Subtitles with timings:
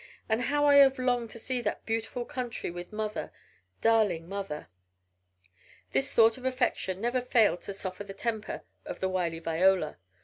[0.27, 3.31] and how I have longed to see that beautiful country with mother
[3.81, 4.67] darling mother!"
[5.91, 9.99] This thought of affection never failed to soften the temper of the wily Viola.